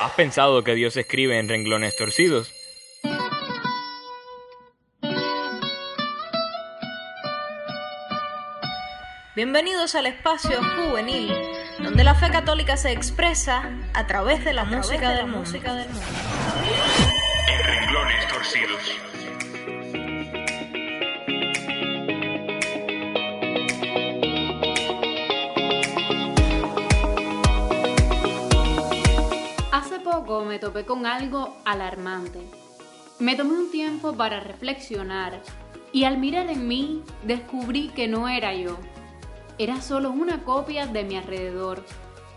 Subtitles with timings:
[0.00, 2.52] ¿Has pensado que Dios escribe en renglones torcidos?
[9.34, 11.32] Bienvenidos al espacio juvenil,
[11.80, 16.06] donde la fe católica se expresa a través de la, música, del música del mundo.
[17.48, 19.17] En renglones torcidos.
[30.28, 32.40] Poco me topé con algo alarmante.
[33.18, 35.40] Me tomé un tiempo para reflexionar
[35.90, 38.76] y al mirar en mí descubrí que no era yo.
[39.56, 41.82] Era solo una copia de mi alrededor,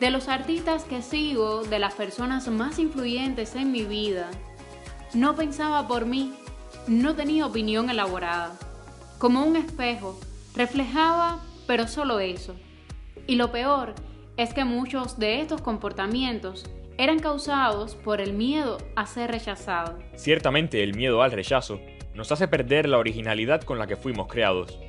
[0.00, 4.28] de los artistas que sigo, de las personas más influyentes en mi vida.
[5.14, 6.34] No pensaba por mí,
[6.88, 8.52] no tenía opinión elaborada.
[9.16, 10.20] Como un espejo,
[10.54, 12.54] reflejaba, pero solo eso.
[13.26, 13.94] Y lo peor
[14.36, 16.66] es que muchos de estos comportamientos
[16.98, 19.96] eran causados por el miedo a ser rechazado.
[20.16, 21.80] Ciertamente el miedo al rechazo
[22.12, 24.80] nos hace perder la originalidad con la que fuimos creados.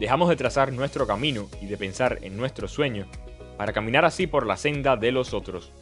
[0.00, 3.06] Dejamos de trazar nuestro camino y de pensar en nuestro sueño
[3.58, 5.72] para caminar así por la senda de los otros.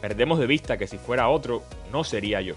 [0.00, 2.54] Perdemos de vista que si fuera otro, no sería yo.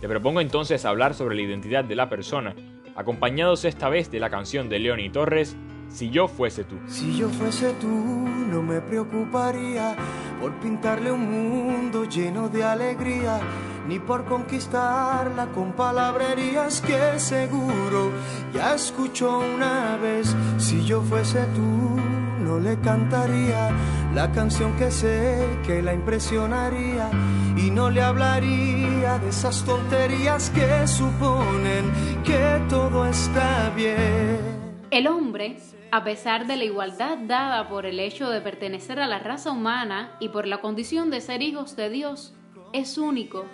[0.00, 2.54] Te propongo entonces hablar sobre la identidad de la persona,
[2.96, 5.56] acompañados esta vez de la canción de Leoni Torres,
[5.90, 6.76] Si yo fuese tú.
[6.86, 9.96] Si yo fuese tú, no me preocuparía
[10.40, 13.40] por pintarle un mundo lleno de alegría,
[13.88, 18.10] ni por conquistarla con palabrerías que seguro
[18.52, 20.34] ya escuchó una vez.
[20.58, 21.96] Si yo fuese tú,
[22.40, 23.70] no le cantaría
[24.14, 27.10] la canción que sé que la impresionaría
[27.56, 34.47] y no le hablaría de esas tonterías que suponen que todo está bien.
[34.90, 35.58] El hombre,
[35.90, 40.16] a pesar de la igualdad dada por el hecho de pertenecer a la raza humana
[40.18, 42.32] y por la condición de ser hijos de Dios,
[42.72, 43.44] es único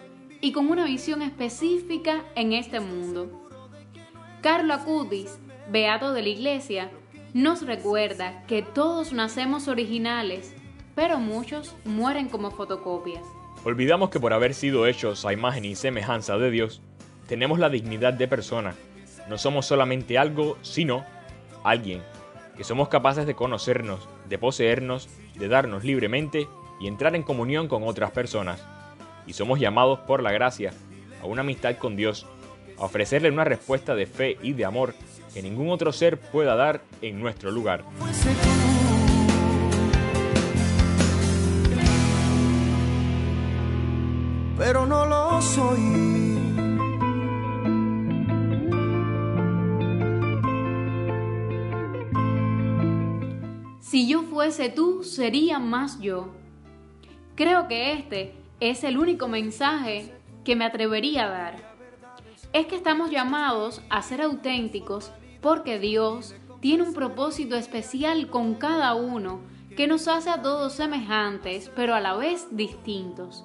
[0.40, 3.50] y con una visión específica en este mundo.
[4.42, 5.40] Carlo Acutis,
[5.72, 6.92] beato de la Iglesia,
[7.32, 10.54] nos recuerda que todos nacemos originales,
[10.94, 13.24] pero muchos mueren como fotocopias.
[13.64, 16.80] Olvidamos que por haber sido hechos a imagen y semejanza de Dios,
[17.26, 18.76] tenemos la dignidad de persona.
[19.28, 21.04] No somos solamente algo, sino
[21.64, 22.02] alguien,
[22.56, 26.46] que somos capaces de conocernos, de poseernos, de darnos libremente
[26.80, 28.62] y entrar en comunión con otras personas.
[29.26, 30.72] Y somos llamados por la gracia
[31.20, 32.26] a una amistad con Dios,
[32.78, 34.94] a ofrecerle una respuesta de fe y de amor
[35.32, 37.84] que ningún otro ser pueda dar en nuestro lugar.
[44.56, 46.33] Pero no lo soy.
[53.94, 56.34] Si yo fuese tú, sería más yo.
[57.36, 60.12] Creo que este es el único mensaje
[60.44, 61.76] que me atrevería a dar.
[62.52, 68.96] Es que estamos llamados a ser auténticos porque Dios tiene un propósito especial con cada
[68.96, 69.42] uno
[69.76, 73.44] que nos hace a todos semejantes, pero a la vez distintos,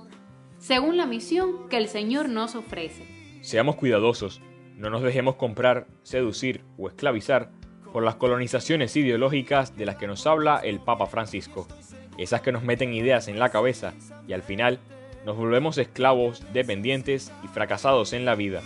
[0.57, 3.05] según la misión que el Señor nos ofrece.
[3.41, 4.41] Seamos cuidadosos,
[4.75, 7.51] no nos dejemos comprar, seducir o esclavizar
[7.91, 11.67] por las colonizaciones ideológicas de las que nos habla el Papa Francisco,
[12.17, 13.93] esas que nos meten ideas en la cabeza
[14.27, 14.79] y al final
[15.25, 18.61] nos volvemos esclavos, dependientes y fracasados en la vida.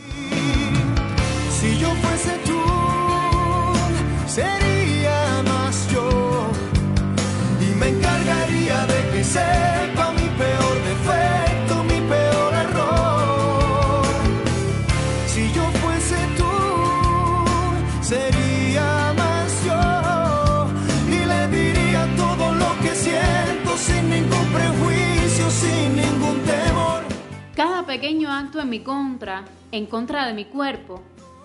[28.79, 31.01] Contra, en contra de mi cuerpo,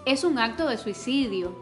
[0.06, 1.56] es un acto de suicidio.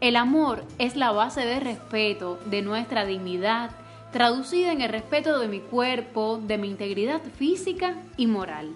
[0.00, 3.70] El amor es la base de respeto de nuestra dignidad,
[4.12, 8.70] traducida en el respeto de mi cuerpo, de mi integridad física y moral.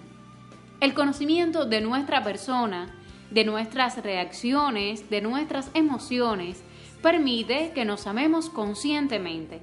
[0.79, 2.95] El conocimiento de nuestra persona,
[3.31, 6.63] de nuestras reacciones, de nuestras emociones,
[7.01, 9.61] permite que nos amemos conscientemente.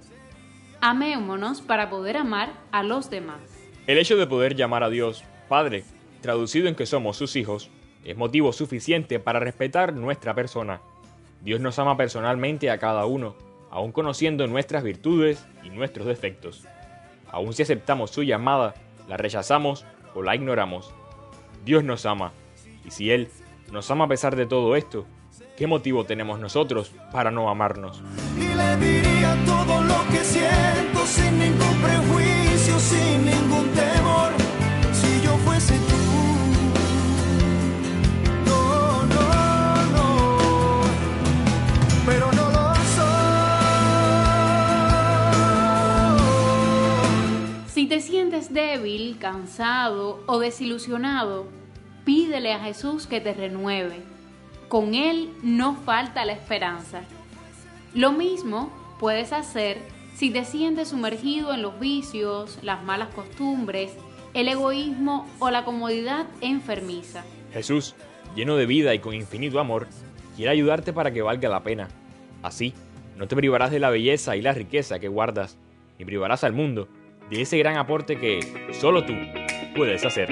[0.81, 3.41] Amémonos para poder amar a los demás.
[3.87, 5.85] El hecho de poder llamar a Dios Padre,
[6.25, 7.69] traducido en que somos sus hijos,
[8.03, 10.81] es motivo suficiente para respetar nuestra persona.
[11.43, 13.37] Dios nos ama personalmente a cada uno,
[13.71, 16.65] aun conociendo nuestras virtudes y nuestros defectos.
[17.31, 18.75] Aun si aceptamos su llamada,
[19.07, 19.85] la rechazamos
[20.15, 20.95] o la ignoramos.
[21.67, 22.33] Dios nos ama,
[22.87, 23.29] y si Él
[23.71, 25.05] nos ama a pesar de todo esto,
[25.59, 28.03] ¿qué motivo tenemos nosotros para no amarnos?
[28.39, 33.14] y le diría todo lo que siento sin ningún prejuicio, sin
[48.75, 51.47] débil, cansado o desilusionado,
[52.05, 53.97] pídele a Jesús que te renueve.
[54.69, 57.03] Con Él no falta la esperanza.
[57.95, 59.79] Lo mismo puedes hacer
[60.17, 63.93] si te sientes sumergido en los vicios, las malas costumbres,
[64.33, 67.25] el egoísmo o la comodidad enfermiza.
[67.53, 67.95] Jesús,
[68.35, 69.87] lleno de vida y con infinito amor,
[70.35, 71.89] quiere ayudarte para que valga la pena.
[72.43, 72.75] Así,
[73.17, 75.57] no te privarás de la belleza y la riqueza que guardas,
[75.99, 76.89] ni privarás al mundo
[77.31, 78.41] de ese gran aporte que
[78.73, 79.15] solo tú
[79.75, 80.29] puedes hacer.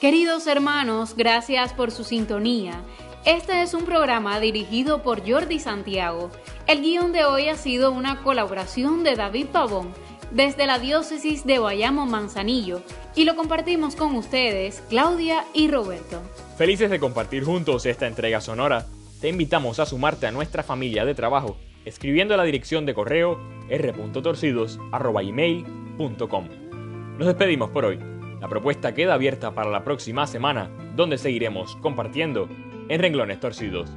[0.00, 2.82] Queridos hermanos, gracias por su sintonía.
[3.24, 6.30] Este es un programa dirigido por Jordi Santiago.
[6.66, 9.94] El guion de hoy ha sido una colaboración de David Pavón
[10.34, 12.82] desde la diócesis de Bayamo Manzanillo
[13.14, 16.20] y lo compartimos con ustedes, Claudia y Roberto.
[16.58, 18.86] Felices de compartir juntos esta entrega sonora,
[19.20, 23.38] te invitamos a sumarte a nuestra familia de trabajo escribiendo a la dirección de correo
[23.68, 26.48] r.torcidos.com.
[27.18, 27.98] Nos despedimos por hoy.
[28.40, 32.48] La propuesta queda abierta para la próxima semana, donde seguiremos compartiendo
[32.88, 33.88] en renglones torcidos.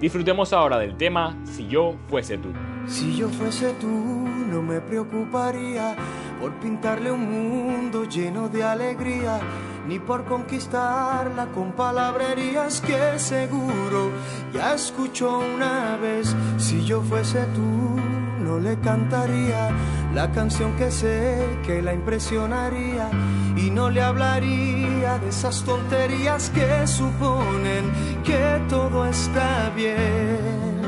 [0.00, 2.50] Disfrutemos ahora del tema Si yo fuese tú.
[2.86, 5.94] Si yo fuese tú, no me preocuparía
[6.40, 9.40] por pintarle un mundo lleno de alegría,
[9.86, 14.10] ni por conquistarla con palabrerías que seguro
[14.52, 16.34] ya escuchó una vez.
[16.58, 17.96] Si yo fuese tú,
[18.44, 19.70] no le cantaría
[20.14, 23.10] la canción que sé que la impresionaría
[23.56, 27.92] y no le hablaría de esas tonterías que suponen
[28.24, 30.78] que todo está bien.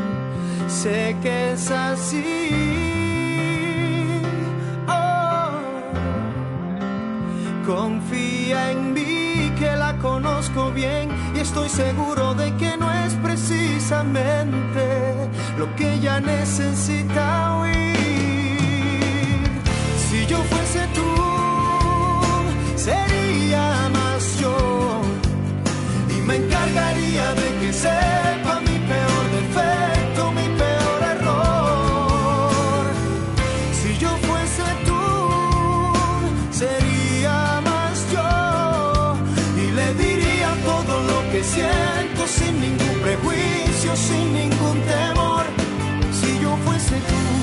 [0.69, 2.80] Sé que es así.
[7.71, 14.85] Confía en mí que la conozco bien y estoy seguro de que no es precisamente
[15.57, 17.87] lo que ella necesita oír.
[20.11, 21.15] Si yo fuese tú,
[22.75, 24.57] sería más yo
[26.09, 27.10] y me encargaría
[43.97, 45.45] sin ningún temor.
[46.13, 47.41] Si yo fuese tú.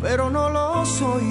[0.00, 1.22] pero no lo soy.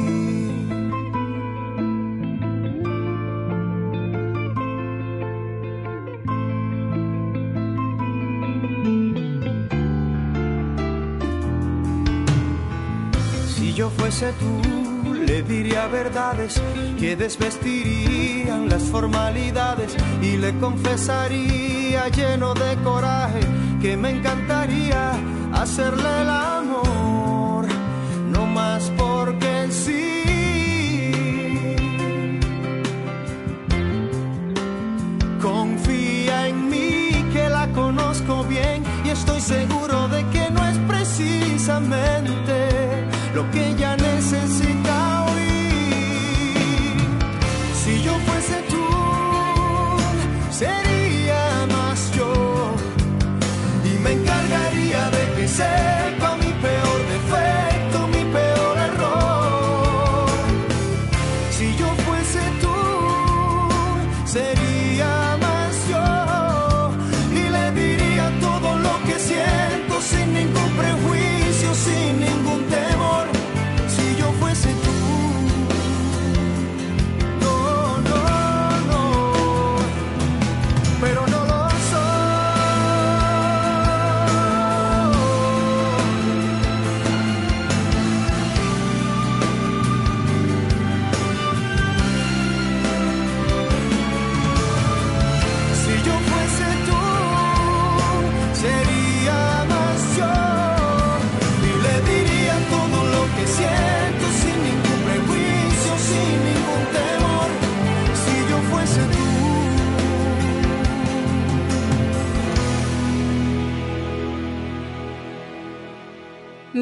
[13.56, 14.87] Si yo fuese tú,
[15.28, 16.62] le diría verdades
[16.98, 23.42] que desvestirían las formalidades y le confesaría lleno de coraje
[23.82, 25.12] que me encantaría
[25.54, 26.30] hacerle el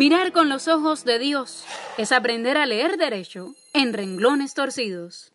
[0.05, 1.65] Mirar con los ojos de Dios
[1.97, 5.34] es aprender a leer derecho en renglones torcidos.